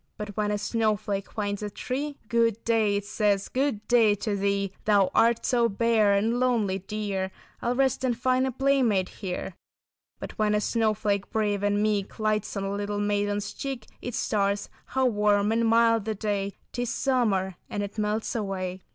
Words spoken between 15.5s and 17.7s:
and mild the day, 'Tis summer;